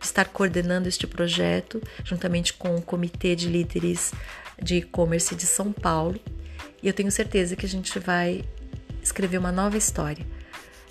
estar 0.00 0.26
coordenando 0.26 0.88
este 0.88 1.06
projeto, 1.06 1.82
juntamente 2.04 2.52
com 2.54 2.76
o 2.76 2.82
Comitê 2.82 3.34
de 3.34 3.48
Líderes 3.48 4.12
de 4.60 4.76
E-Commerce 4.76 5.34
de 5.34 5.46
São 5.46 5.72
Paulo. 5.72 6.18
E 6.82 6.86
eu 6.86 6.92
tenho 6.92 7.10
certeza 7.10 7.56
que 7.56 7.66
a 7.66 7.68
gente 7.68 7.98
vai 7.98 8.44
escrever 9.02 9.38
uma 9.38 9.52
nova 9.52 9.76
história, 9.76 10.26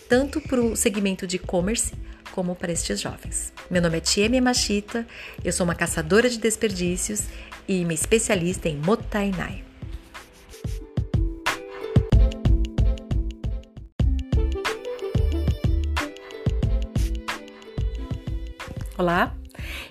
tanto 0.09 0.41
para 0.41 0.61
o 0.61 0.75
segmento 0.75 1.27
de 1.27 1.37
e-commerce 1.37 1.93
como 2.31 2.55
para 2.55 2.71
estes 2.71 2.99
jovens. 2.99 3.53
Meu 3.69 3.81
nome 3.81 3.97
é 3.97 4.01
Tieme 4.01 4.39
Machita, 4.41 5.07
eu 5.43 5.51
sou 5.51 5.63
uma 5.63 5.75
caçadora 5.75 6.29
de 6.29 6.37
desperdícios 6.37 7.23
e 7.67 7.83
uma 7.83 7.93
especialista 7.93 8.69
em 8.69 8.77
Motainai. 8.77 9.66
Olá, 19.07 19.33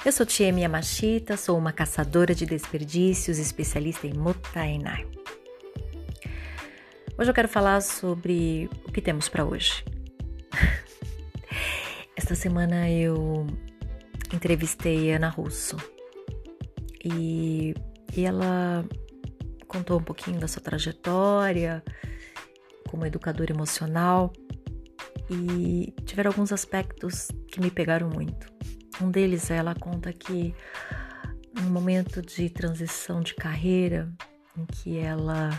eu 0.05 0.13
sou 0.13 0.27
Tiemi 0.27 0.61
Yamashita, 0.61 1.39
sou 1.39 1.57
uma 1.57 1.73
caçadora 1.73 2.35
de 2.35 2.45
desperdícios, 2.45 3.39
especialista 3.39 4.07
em 4.07 4.13
Motainai. 4.13 5.09
Hoje 7.17 7.31
eu 7.31 7.33
quero 7.33 7.49
falar 7.49 7.81
sobre 7.81 8.69
o 8.87 8.93
que 8.93 9.01
temos 9.01 9.27
para 9.27 9.43
hoje. 9.43 9.83
Esta 12.15 12.35
semana 12.35 12.91
eu 12.91 13.47
entrevistei 14.35 15.11
Ana 15.13 15.31
Russo 15.31 15.79
e, 17.03 17.75
e 18.15 18.23
ela 18.23 18.85
contou 19.67 19.99
um 19.99 20.05
pouquinho 20.05 20.39
da 20.39 20.47
sua 20.47 20.61
trajetória 20.61 21.83
como 22.91 23.07
educadora 23.07 23.51
emocional 23.51 24.31
e 25.31 25.95
tiveram 26.05 26.33
alguns 26.33 26.53
aspectos 26.53 27.29
que 27.49 27.63
me 27.63 27.71
pegaram 27.71 28.11
muito. 28.11 28.56
Um 29.01 29.11
deles, 29.11 29.51
ela 29.51 29.75
conta 29.75 30.13
que 30.13 30.55
no 31.55 31.71
momento 31.71 32.23
de 32.23 32.49
transição 32.51 33.21
de 33.21 33.35
carreira, 33.35 34.11
em 34.57 34.65
que 34.67 34.99
ela 34.99 35.51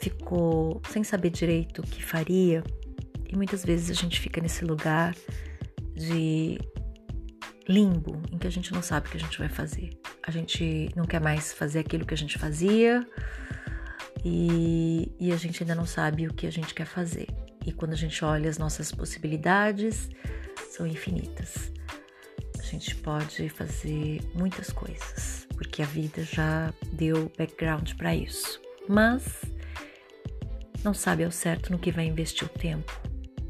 ficou 0.00 0.80
sem 0.90 1.02
saber 1.02 1.30
direito 1.30 1.80
o 1.80 1.86
que 1.86 2.04
faria, 2.04 2.62
e 3.28 3.36
muitas 3.36 3.64
vezes 3.64 3.90
a 3.90 4.00
gente 4.00 4.20
fica 4.20 4.40
nesse 4.40 4.64
lugar 4.64 5.14
de 5.94 6.58
limbo, 7.68 8.20
em 8.30 8.38
que 8.38 8.46
a 8.46 8.50
gente 8.50 8.72
não 8.72 8.82
sabe 8.82 9.08
o 9.08 9.10
que 9.10 9.16
a 9.16 9.20
gente 9.20 9.38
vai 9.38 9.48
fazer. 9.48 9.90
A 10.22 10.30
gente 10.30 10.88
não 10.94 11.04
quer 11.04 11.20
mais 11.20 11.52
fazer 11.52 11.80
aquilo 11.80 12.06
que 12.06 12.14
a 12.14 12.16
gente 12.16 12.38
fazia 12.38 13.06
e, 14.24 15.12
e 15.18 15.32
a 15.32 15.36
gente 15.36 15.62
ainda 15.62 15.74
não 15.74 15.86
sabe 15.86 16.26
o 16.26 16.34
que 16.34 16.46
a 16.46 16.52
gente 16.52 16.74
quer 16.74 16.86
fazer. 16.86 17.26
E 17.64 17.72
quando 17.72 17.92
a 17.92 17.96
gente 17.96 18.24
olha 18.24 18.48
as 18.48 18.58
nossas 18.58 18.92
possibilidades, 18.92 20.08
são 20.70 20.86
infinitas. 20.86 21.72
A 22.58 22.62
gente 22.62 22.94
pode 22.96 23.48
fazer 23.48 24.20
muitas 24.34 24.70
coisas, 24.70 25.46
porque 25.54 25.82
a 25.82 25.86
vida 25.86 26.22
já 26.22 26.72
deu 26.92 27.30
background 27.38 27.94
para 27.94 28.14
isso. 28.14 28.60
Mas 28.88 29.42
não 30.82 30.94
sabe 30.94 31.24
ao 31.24 31.30
certo 31.30 31.72
no 31.72 31.78
que 31.78 31.90
vai 31.90 32.06
investir 32.06 32.46
o 32.46 32.50
tempo, 32.50 32.92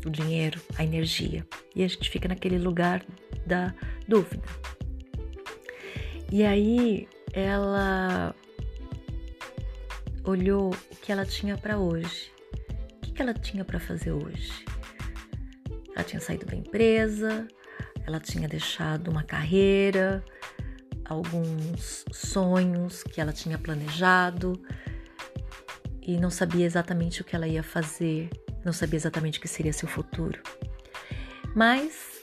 o 0.05 0.11
dinheiro, 0.11 0.61
a 0.77 0.85
energia. 0.85 1.47
E 1.75 1.83
a 1.83 1.89
gente 1.89 2.11
fica 2.11 2.29
naquele 2.29 2.59
lugar 2.59 3.05
da 3.47 3.75
dúvida. 4.09 4.43
E 6.31 6.45
aí 6.45 7.09
ela 7.33 8.35
olhou 10.25 10.71
o 10.71 10.97
que 10.97 11.13
ela 11.13 11.25
tinha 11.25 11.57
para 11.57 11.79
hoje. 11.79 12.33
O 13.07 13.13
que, 13.13 13.23
ela 13.23 13.33
tinha 13.33 13.65
para 13.65 13.79
fazer 13.79 14.13
hoje? 14.13 14.65
Ela 15.97 16.05
tinha 16.05 16.21
saído 16.21 16.45
da 16.45 16.55
empresa, 16.55 17.49
ela 18.07 18.21
tinha 18.21 18.47
deixado 18.47 19.11
uma 19.11 19.23
carreira, 19.23 20.23
alguns 21.03 22.05
sonhos 22.13 23.03
que 23.03 23.19
ela 23.19 23.33
tinha 23.33 23.57
planejado 23.59 24.61
e 26.03 26.19
não 26.19 26.31
sabia 26.31 26.67
exatamente 26.67 27.23
o 27.23 27.25
que 27.25 27.35
ela 27.35 27.49
ia 27.49 27.63
fazer, 27.63 28.29
não 28.63 28.75
sabia 28.75 28.99
exatamente 28.99 29.39
o 29.39 29.43
que 29.43 29.49
seria 29.49 29.73
seu 29.73 29.89
futuro. 29.89 30.41
Mas 31.55 32.23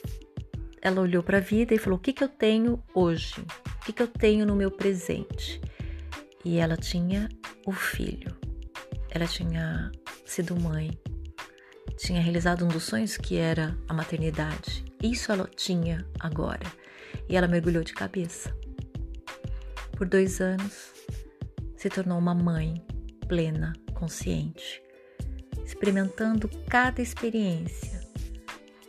ela 0.80 1.00
olhou 1.00 1.22
para 1.22 1.38
a 1.38 1.40
vida 1.40 1.74
e 1.74 1.78
falou: 1.78 1.98
O 1.98 2.00
que, 2.00 2.12
que 2.12 2.22
eu 2.22 2.28
tenho 2.28 2.80
hoje? 2.94 3.44
O 3.80 3.84
que, 3.84 3.92
que 3.92 4.02
eu 4.02 4.08
tenho 4.08 4.46
no 4.46 4.54
meu 4.54 4.70
presente? 4.70 5.60
E 6.44 6.58
ela 6.58 6.76
tinha 6.76 7.28
o 7.66 7.72
filho. 7.72 8.36
Ela 9.10 9.26
tinha 9.26 9.90
sido 10.24 10.58
mãe, 10.58 10.90
tinha 11.96 12.20
realizado 12.20 12.64
um 12.64 12.68
dos 12.68 12.84
sonhos 12.84 13.16
que 13.16 13.36
era 13.36 13.76
a 13.88 13.94
maternidade. 13.94 14.84
Isso 15.02 15.30
ela 15.30 15.48
tinha 15.54 16.06
agora. 16.18 16.66
E 17.28 17.36
ela 17.36 17.48
mergulhou 17.48 17.84
de 17.84 17.92
cabeça. 17.92 18.54
Por 19.96 20.08
dois 20.08 20.40
anos, 20.40 20.92
se 21.76 21.88
tornou 21.88 22.18
uma 22.18 22.34
mãe 22.34 22.84
plena, 23.28 23.72
consciente, 23.94 24.82
experimentando 25.64 26.48
cada 26.68 27.00
experiência, 27.00 28.00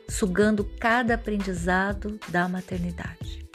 sugando 0.10 0.66
cada 0.80 1.14
aprendizado 1.14 2.20
da 2.30 2.48
maternidade. 2.50 3.48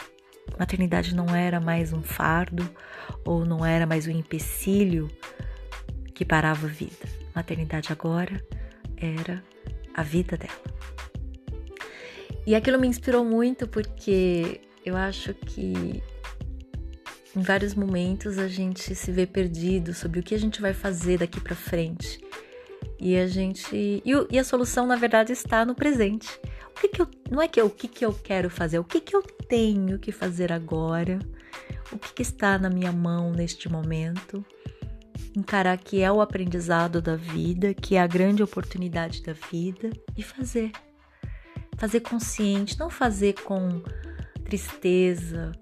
Maternidade 0.59 1.15
não 1.15 1.35
era 1.35 1.59
mais 1.59 1.93
um 1.93 2.03
fardo 2.03 2.69
ou 3.25 3.45
não 3.45 3.65
era 3.65 3.87
mais 3.87 4.07
um 4.07 4.11
empecilho 4.11 5.11
que 6.15 6.25
parava 6.25 6.67
a 6.67 6.71
vida. 6.71 7.09
Maternidade 7.35 7.91
agora 7.91 8.45
era 9.01 9.43
a 9.95 10.03
vida 10.03 10.37
dela. 10.37 10.81
E 12.47 12.55
aquilo 12.55 12.79
me 12.79 12.87
inspirou 12.87 13.25
muito 13.25 13.69
porque 13.69 14.61
eu 14.85 14.97
acho 14.97 15.35
que 15.35 16.03
em 17.37 17.43
vários 17.43 17.75
momentos 17.75 18.39
a 18.39 18.49
gente 18.49 18.95
se 18.95 19.13
vê 19.13 19.27
perdido 19.27 19.95
sobre 19.95 20.21
o 20.21 20.23
que 20.23 20.35
a 20.35 20.39
gente 20.39 20.61
vai 20.61 20.73
fazer 20.73 21.19
daqui 21.19 21.41
para 21.41 21.55
frente. 21.55 22.21
E 22.99 23.17
a 23.17 23.27
gente. 23.27 23.75
E, 24.05 24.39
a 24.39 24.45
solução, 24.45 24.87
na 24.87 24.97
verdade, 24.97 25.33
está 25.33 25.65
no 25.65 25.75
presente. 25.75 26.29
O 26.71 26.81
que, 26.81 26.89
que 26.89 27.03
eu. 27.03 27.09
Não 27.31 27.41
é 27.41 27.49
que 27.49 27.61
eu, 27.61 27.67
o 27.67 27.71
que, 27.71 27.89
que 27.89 28.05
eu 28.05 28.13
quero 28.13 28.51
fazer, 28.51 28.79
o 28.79 28.85
que, 28.85 29.01
que 29.01 29.17
eu 29.17 29.23
tenho 29.23 29.99
que 29.99 30.13
fazer 30.13 30.53
agora, 30.53 31.19
o 31.91 31.99
que, 31.99 32.13
que 32.15 32.23
está 32.23 32.59
na 32.59 32.69
minha 32.69 32.93
mão 32.93 33.33
neste 33.33 33.71
momento. 33.71 34.45
Encarar 35.37 35.79
que 35.79 36.03
é 36.03 36.11
o 36.11 36.21
aprendizado 36.21 37.01
da 37.01 37.17
vida, 37.17 37.73
que 37.73 37.97
é 37.97 38.01
a 38.01 38.07
grande 38.07 38.43
oportunidade 38.43 39.23
da 39.23 39.33
vida 39.33 39.91
e 40.17 40.23
fazer. 40.23 40.73
Fazer 41.79 42.01
consciente, 42.01 42.79
não 42.79 42.91
fazer 42.91 43.35
com 43.43 43.83
tristeza, 44.45 45.53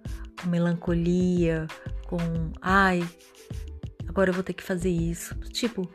com 0.41 0.49
melancolia, 0.49 1.67
com 2.07 2.19
ai, 2.63 3.07
agora 4.09 4.31
eu 4.31 4.35
vou 4.35 4.43
ter 4.43 4.55
que 4.55 4.63
fazer 4.63 4.91
isso. 4.91 5.35
Tipo, 5.53 5.89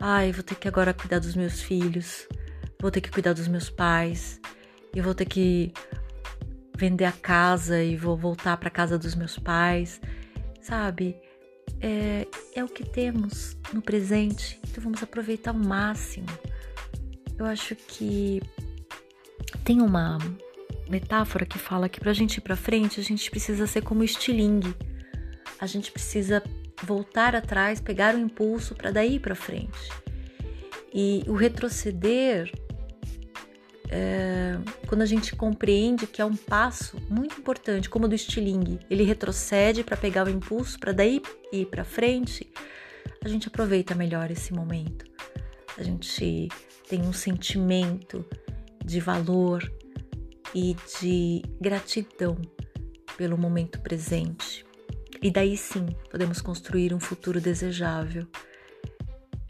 ai, 0.00 0.32
vou 0.32 0.42
ter 0.42 0.56
que 0.56 0.66
agora 0.66 0.92
cuidar 0.92 1.20
dos 1.20 1.36
meus 1.36 1.62
filhos, 1.62 2.26
vou 2.80 2.90
ter 2.90 3.00
que 3.00 3.10
cuidar 3.10 3.32
dos 3.32 3.46
meus 3.46 3.70
pais, 3.70 4.40
eu 4.94 5.04
vou 5.04 5.14
ter 5.14 5.26
que 5.26 5.72
vender 6.76 7.04
a 7.04 7.12
casa 7.12 7.82
e 7.82 7.96
vou 7.96 8.16
voltar 8.16 8.56
para 8.56 8.68
casa 8.68 8.98
dos 8.98 9.14
meus 9.14 9.38
pais, 9.38 10.00
sabe? 10.60 11.16
É, 11.82 12.28
é 12.54 12.62
o 12.62 12.68
que 12.68 12.84
temos 12.84 13.56
no 13.72 13.82
presente, 13.82 14.60
então 14.62 14.82
vamos 14.82 15.02
aproveitar 15.02 15.52
o 15.52 15.58
máximo. 15.58 16.28
Eu 17.36 17.44
acho 17.44 17.74
que 17.74 18.40
tem 19.64 19.80
uma 19.80 20.16
metáfora 20.88 21.44
que 21.44 21.58
fala 21.58 21.88
que 21.88 21.98
para 21.98 22.12
a 22.12 22.14
gente 22.14 22.36
ir 22.36 22.40
para 22.40 22.54
frente 22.54 23.00
a 23.00 23.02
gente 23.02 23.28
precisa 23.28 23.66
ser 23.66 23.82
como 23.82 24.04
estilingue, 24.04 24.74
a 25.58 25.66
gente 25.66 25.90
precisa 25.90 26.40
voltar 26.84 27.34
atrás, 27.34 27.80
pegar 27.80 28.14
o 28.14 28.18
impulso 28.18 28.74
para 28.74 28.92
daí 28.92 29.18
para 29.18 29.34
frente. 29.34 29.90
E 30.94 31.24
o 31.26 31.32
retroceder 31.32 32.52
é, 33.94 34.58
quando 34.86 35.02
a 35.02 35.06
gente 35.06 35.36
compreende 35.36 36.06
que 36.06 36.22
é 36.22 36.24
um 36.24 36.34
passo 36.34 36.96
muito 37.10 37.38
importante, 37.38 37.90
como 37.90 38.06
o 38.06 38.08
do 38.08 38.14
estilingue, 38.14 38.80
ele 38.88 39.04
retrocede 39.04 39.84
para 39.84 39.98
pegar 39.98 40.26
o 40.26 40.30
impulso, 40.30 40.80
para 40.80 40.92
daí 40.92 41.20
ir 41.52 41.66
para 41.66 41.84
frente, 41.84 42.50
a 43.22 43.28
gente 43.28 43.48
aproveita 43.48 43.94
melhor 43.94 44.30
esse 44.30 44.54
momento. 44.54 45.04
A 45.76 45.82
gente 45.82 46.48
tem 46.88 47.02
um 47.02 47.12
sentimento 47.12 48.24
de 48.82 48.98
valor 48.98 49.70
e 50.54 50.74
de 50.98 51.42
gratidão 51.60 52.36
pelo 53.18 53.36
momento 53.36 53.78
presente. 53.80 54.64
E 55.20 55.30
daí 55.30 55.54
sim 55.54 55.86
podemos 56.10 56.40
construir 56.40 56.94
um 56.94 57.00
futuro 57.00 57.42
desejável. 57.42 58.26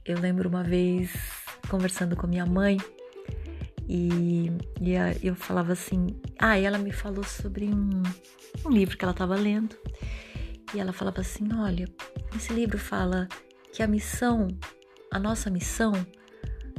Eu 0.05 0.19
lembro 0.19 0.49
uma 0.49 0.65
vez 0.65 1.13
conversando 1.69 2.17
com 2.17 2.27
minha 2.27 2.45
mãe 2.45 2.77
e, 3.95 4.51
e 4.81 4.97
eu 5.23 5.35
falava 5.35 5.75
assim. 5.75 6.07
Ah, 6.39 6.59
ela 6.59 6.79
me 6.79 6.91
falou 6.91 7.23
sobre 7.23 7.67
um, 7.67 8.03
um 8.65 8.71
livro 8.71 8.97
que 8.97 9.05
ela 9.05 9.13
estava 9.13 9.37
lendo. 9.37 9.77
E 10.75 10.81
ela 10.81 10.95
falava 10.95 11.21
assim: 11.21 11.47
Olha, 11.53 11.87
esse 12.35 12.55
livro 12.55 12.79
fala 12.79 13.29
que 13.71 13.83
a 13.83 13.87
missão, 13.87 14.49
a 15.11 15.19
nossa 15.19 15.51
missão, 15.51 15.93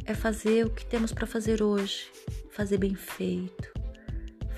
é 0.06 0.16
fazer 0.16 0.66
o 0.66 0.72
que 0.72 0.88
temos 0.88 1.14
para 1.14 1.28
fazer 1.28 1.62
hoje, 1.62 2.10
fazer 2.50 2.80
bem 2.80 2.96
feito, 2.96 3.72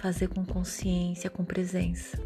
fazer 0.01 0.29
com 0.29 0.45
consciência, 0.45 1.29
com 1.29 1.43
presença. 1.43 2.17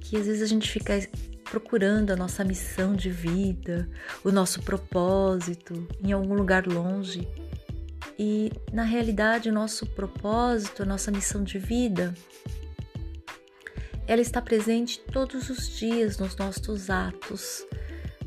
Que 0.00 0.18
às 0.18 0.26
vezes 0.26 0.42
a 0.42 0.46
gente 0.46 0.70
fica 0.70 1.00
procurando 1.44 2.10
a 2.10 2.16
nossa 2.16 2.44
missão 2.44 2.94
de 2.94 3.08
vida, 3.08 3.88
o 4.22 4.30
nosso 4.30 4.60
propósito 4.62 5.88
em 6.04 6.12
algum 6.12 6.34
lugar 6.34 6.66
longe 6.66 7.26
e 8.18 8.52
na 8.72 8.82
realidade, 8.82 9.48
o 9.48 9.52
nosso 9.52 9.86
propósito, 9.86 10.82
a 10.82 10.86
nossa 10.86 11.10
missão 11.10 11.42
de 11.42 11.58
vida, 11.58 12.14
ela 14.06 14.20
está 14.20 14.42
presente 14.42 15.00
todos 15.00 15.48
os 15.48 15.68
dias 15.68 16.18
nos 16.18 16.36
nossos 16.36 16.90
atos, 16.90 17.64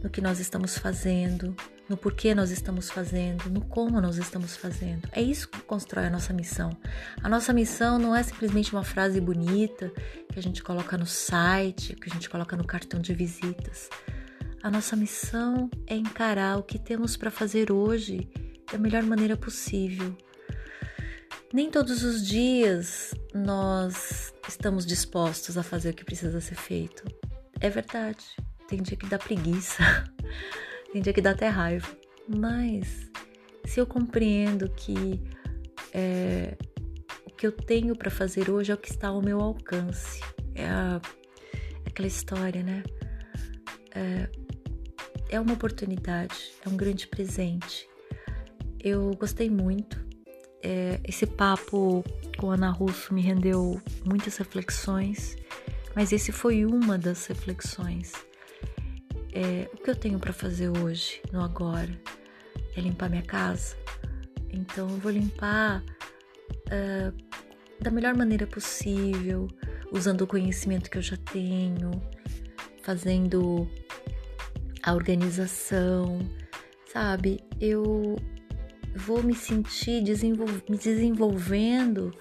no 0.01 0.09
que 0.09 0.21
nós 0.21 0.39
estamos 0.39 0.77
fazendo, 0.77 1.55
no 1.87 1.95
porquê 1.95 2.33
nós 2.33 2.49
estamos 2.49 2.89
fazendo, 2.89 3.49
no 3.49 3.61
como 3.61 4.01
nós 4.01 4.17
estamos 4.17 4.57
fazendo. 4.57 5.07
É 5.11 5.21
isso 5.21 5.47
que 5.47 5.61
constrói 5.61 6.05
a 6.05 6.09
nossa 6.09 6.33
missão. 6.33 6.69
A 7.21 7.29
nossa 7.29 7.53
missão 7.53 7.99
não 7.99 8.15
é 8.15 8.23
simplesmente 8.23 8.73
uma 8.73 8.83
frase 8.83 9.21
bonita 9.21 9.91
que 10.31 10.39
a 10.39 10.41
gente 10.41 10.63
coloca 10.63 10.97
no 10.97 11.05
site, 11.05 11.95
que 11.95 12.09
a 12.09 12.13
gente 12.13 12.29
coloca 12.29 12.55
no 12.55 12.65
cartão 12.65 12.99
de 12.99 13.13
visitas. 13.13 13.89
A 14.63 14.71
nossa 14.71 14.95
missão 14.95 15.69
é 15.85 15.95
encarar 15.95 16.57
o 16.57 16.63
que 16.63 16.79
temos 16.79 17.15
para 17.15 17.29
fazer 17.29 17.71
hoje 17.71 18.27
da 18.71 18.77
melhor 18.77 19.03
maneira 19.03 19.37
possível. 19.37 20.15
Nem 21.53 21.69
todos 21.69 22.03
os 22.03 22.25
dias 22.25 23.13
nós 23.33 24.33
estamos 24.47 24.85
dispostos 24.85 25.57
a 25.57 25.63
fazer 25.63 25.91
o 25.91 25.93
que 25.93 26.03
precisa 26.03 26.41
ser 26.41 26.55
feito. 26.55 27.03
É 27.59 27.69
verdade. 27.69 28.25
Tem 28.67 28.81
dia 28.81 28.97
que 28.97 29.05
dá 29.05 29.19
preguiça, 29.19 29.83
tem 30.91 31.01
dia 31.01 31.13
que 31.13 31.21
dá 31.21 31.31
até 31.31 31.47
raiva. 31.47 31.87
Mas 32.27 33.11
se 33.63 33.79
eu 33.79 33.85
compreendo 33.85 34.69
que 34.69 35.21
é, 35.93 36.57
o 37.25 37.31
que 37.31 37.45
eu 37.45 37.51
tenho 37.51 37.95
para 37.95 38.09
fazer 38.09 38.49
hoje 38.49 38.71
é 38.71 38.75
o 38.75 38.77
que 38.77 38.89
está 38.89 39.09
ao 39.09 39.21
meu 39.21 39.39
alcance, 39.39 40.19
é, 40.55 40.65
a, 40.65 40.99
é 41.53 41.89
aquela 41.89 42.07
história, 42.07 42.63
né? 42.63 42.83
É, 43.91 44.29
é 45.29 45.39
uma 45.39 45.53
oportunidade, 45.53 46.51
é 46.65 46.69
um 46.69 46.75
grande 46.75 47.07
presente. 47.07 47.87
Eu 48.85 49.15
gostei 49.15 49.49
muito. 49.49 49.99
É, 50.61 50.99
esse 51.03 51.25
papo 51.25 52.05
com 52.37 52.51
Ana 52.51 52.69
Russo 52.69 53.15
me 53.15 53.19
rendeu 53.19 53.81
muitas 54.05 54.37
reflexões, 54.37 55.35
mas 55.95 56.11
esse 56.11 56.31
foi 56.31 56.63
uma 56.67 56.95
das 56.95 57.25
reflexões. 57.25 58.13
É, 59.33 59.67
o 59.73 59.77
que 59.77 59.89
eu 59.89 59.95
tenho 59.95 60.19
para 60.19 60.31
fazer 60.31 60.69
hoje, 60.69 61.19
no 61.33 61.41
agora, 61.41 61.89
é 62.77 62.79
limpar 62.79 63.09
minha 63.09 63.23
casa, 63.23 63.75
Então 64.51 64.87
eu 64.87 64.97
vou 64.97 65.11
limpar 65.11 65.83
uh, 66.67 67.81
da 67.81 67.89
melhor 67.89 68.15
maneira 68.15 68.45
possível, 68.45 69.47
usando 69.91 70.21
o 70.21 70.27
conhecimento 70.27 70.91
que 70.91 70.99
eu 70.99 71.01
já 71.01 71.17
tenho, 71.17 71.89
fazendo 72.83 73.67
a 74.83 74.93
organização, 74.93 76.19
sabe? 76.93 77.39
Eu 77.59 78.15
vou 78.95 79.21
me 79.21 79.35
sentir 79.35 80.01
desenvol 80.03 80.47
me 80.69 80.77
desenvolvendo 80.77 82.11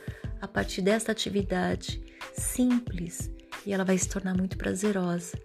a 0.41 0.49
partir 0.49 0.83
dessa 0.83 1.13
atividade 1.13 2.03
simples 2.35 3.31
e 3.65 3.73
ela 3.73 3.85
vai 3.85 3.97
se 3.97 4.09
tornar 4.09 4.37
muito 4.37 4.59
prazerosa. 4.59 5.39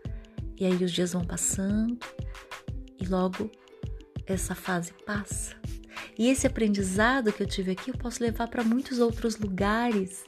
E 0.57 0.65
aí 0.65 0.83
os 0.83 0.91
dias 0.91 1.13
vão 1.13 1.23
passando 1.23 1.97
e 2.99 3.05
logo 3.05 3.49
essa 4.25 4.53
fase 4.53 4.91
passa. 5.05 5.55
E 6.17 6.27
esse 6.27 6.45
aprendizado 6.45 7.31
que 7.31 7.41
eu 7.41 7.47
tive 7.47 7.71
aqui 7.71 7.91
eu 7.91 7.97
posso 7.97 8.21
levar 8.21 8.47
para 8.47 8.63
muitos 8.63 8.99
outros 8.99 9.37
lugares, 9.37 10.25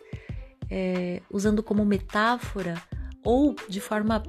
é, 0.69 1.21
usando 1.29 1.61
como 1.61 1.83
metáfora 1.83 2.81
ou 3.23 3.55
de 3.67 3.81
forma 3.81 4.23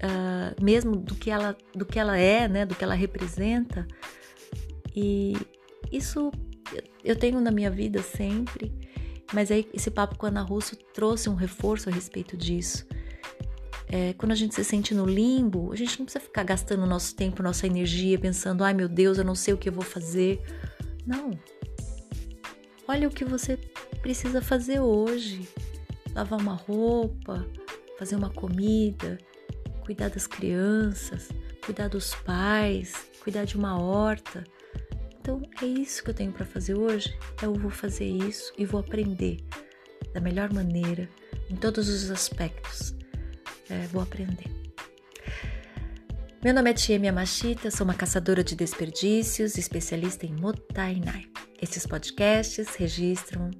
uh, 0.00 0.64
mesmo 0.64 0.96
do 0.96 1.14
que 1.14 1.30
ela 1.30 1.56
do 1.74 1.84
que 1.84 1.98
ela 1.98 2.16
é, 2.16 2.48
né, 2.48 2.64
do 2.64 2.74
que 2.74 2.84
ela 2.84 2.94
representa. 2.94 3.86
E 4.94 5.36
isso 5.90 6.30
eu 7.04 7.16
tenho 7.16 7.40
na 7.40 7.50
minha 7.50 7.70
vida 7.70 8.02
sempre. 8.02 8.72
Mas 9.32 9.50
aí 9.50 9.68
esse 9.72 9.90
papo 9.90 10.18
com 10.18 10.26
a 10.26 10.28
Ana 10.28 10.42
Russo 10.42 10.76
trouxe 10.76 11.28
um 11.28 11.34
reforço 11.34 11.88
a 11.88 11.92
respeito 11.92 12.36
disso. 12.36 12.86
É, 13.88 14.12
quando 14.14 14.32
a 14.32 14.36
gente 14.36 14.54
se 14.54 14.64
sente 14.64 14.94
no 14.94 15.04
limbo, 15.04 15.72
a 15.72 15.76
gente 15.76 15.98
não 15.98 16.06
precisa 16.06 16.24
ficar 16.24 16.44
gastando 16.44 16.86
nosso 16.86 17.14
tempo, 17.14 17.42
nossa 17.42 17.66
energia, 17.66 18.18
pensando, 18.18 18.62
ai 18.62 18.72
meu 18.72 18.88
Deus, 18.88 19.18
eu 19.18 19.24
não 19.24 19.34
sei 19.34 19.52
o 19.52 19.58
que 19.58 19.68
eu 19.68 19.72
vou 19.72 19.84
fazer. 19.84 20.40
Não. 21.06 21.30
Olha 22.86 23.08
o 23.08 23.10
que 23.10 23.24
você 23.24 23.56
precisa 24.00 24.40
fazer 24.40 24.80
hoje. 24.80 25.48
Lavar 26.14 26.40
uma 26.40 26.54
roupa, 26.54 27.46
fazer 27.98 28.16
uma 28.16 28.30
comida, 28.30 29.18
cuidar 29.84 30.10
das 30.10 30.26
crianças, 30.26 31.28
cuidar 31.64 31.88
dos 31.88 32.14
pais, 32.14 32.92
cuidar 33.22 33.44
de 33.44 33.56
uma 33.56 33.80
horta. 33.80 34.44
Então 35.20 35.42
é 35.60 35.66
isso 35.66 36.02
que 36.02 36.10
eu 36.10 36.14
tenho 36.14 36.32
para 36.32 36.46
fazer 36.46 36.74
hoje. 36.74 37.16
Eu 37.42 37.54
vou 37.54 37.70
fazer 37.70 38.06
isso 38.06 38.52
e 38.56 38.64
vou 38.64 38.80
aprender 38.80 39.38
da 40.12 40.20
melhor 40.20 40.52
maneira, 40.52 41.08
em 41.48 41.56
todos 41.56 41.88
os 41.88 42.10
aspectos. 42.10 42.94
É, 43.68 43.86
vou 43.88 44.02
aprender. 44.02 44.46
Meu 46.42 46.54
nome 46.54 46.70
é 46.70 46.74
Tia 46.74 46.96
Yamashita, 46.96 47.70
sou 47.70 47.84
uma 47.84 47.94
caçadora 47.94 48.42
de 48.42 48.56
desperdícios, 48.56 49.58
especialista 49.58 50.24
em 50.24 50.34
Motainai. 50.34 51.26
Esses 51.60 51.86
podcasts 51.86 52.74
registram 52.76 53.50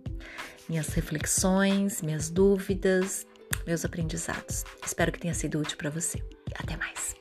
minhas 0.66 0.88
reflexões, 0.88 2.00
minhas 2.00 2.30
dúvidas, 2.30 3.26
meus 3.66 3.84
aprendizados. 3.84 4.64
Espero 4.84 5.12
que 5.12 5.20
tenha 5.20 5.34
sido 5.34 5.60
útil 5.60 5.76
para 5.76 5.90
você. 5.90 6.22
Até 6.54 6.76
mais. 6.76 7.19